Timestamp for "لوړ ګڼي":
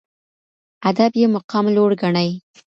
1.75-2.29